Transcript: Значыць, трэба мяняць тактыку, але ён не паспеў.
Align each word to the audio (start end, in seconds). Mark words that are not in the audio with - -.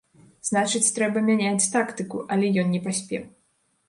Значыць, 0.47 0.93
трэба 0.95 1.21
мяняць 1.27 1.67
тактыку, 1.75 2.21
але 2.37 2.49
ён 2.63 2.73
не 2.77 2.81
паспеў. 2.87 3.23